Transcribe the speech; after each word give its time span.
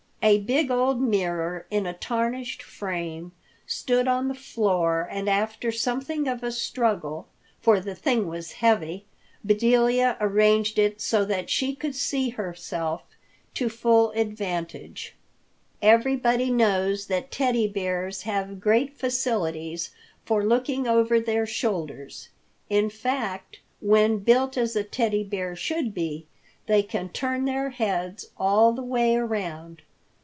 A 0.23 0.37
big, 0.37 0.69
old 0.69 1.01
mirror 1.01 1.65
in 1.71 1.87
a 1.87 1.93
tarnished 1.95 2.61
frame 2.61 3.31
stood 3.65 4.07
on 4.07 4.27
the 4.27 4.35
floor 4.35 5.07
and 5.09 5.27
after 5.27 5.71
something 5.71 6.27
of 6.27 6.43
a 6.43 6.51
struggle, 6.51 7.27
for 7.59 7.79
the 7.79 7.95
thing 7.95 8.27
was 8.27 8.51
heavy, 8.51 9.07
Bedelia 9.43 10.17
arranged 10.21 10.77
it 10.77 11.01
so 11.01 11.25
that 11.25 11.49
she 11.49 11.73
could 11.73 11.95
see 11.95 12.29
herself 12.29 13.01
to 13.55 13.67
full 13.67 14.11
advantage. 14.11 15.15
Everybody 15.81 16.51
knows 16.51 17.07
that 17.07 17.31
Teddy 17.31 17.67
Bears 17.67 18.21
have 18.21 18.61
great 18.61 18.95
facilities 18.95 19.89
for 20.23 20.43
looking 20.45 20.87
over 20.87 21.19
their 21.19 21.47
shoulders. 21.47 22.29
In 22.69 22.91
fact, 22.91 23.57
when 23.79 24.19
built 24.19 24.55
as 24.55 24.75
a 24.75 24.83
Teddy 24.83 25.23
Bear 25.23 25.55
should 25.55 25.95
be, 25.95 26.27
they 26.67 26.83
can 26.83 27.09
turn 27.09 27.45
their 27.45 27.71
heads 27.71 28.29
all 28.37 28.71
the 28.71 28.83
way 28.83 29.15
around. 29.15 29.81